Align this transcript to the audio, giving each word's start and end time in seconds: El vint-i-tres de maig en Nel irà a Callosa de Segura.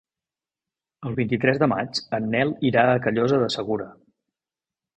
El 1.09 1.17
vint-i-tres 1.19 1.59
de 1.65 1.67
maig 1.75 2.01
en 2.19 2.27
Nel 2.37 2.55
irà 2.73 2.87
a 2.95 2.99
Callosa 3.07 3.43
de 3.45 3.53
Segura. 3.61 3.89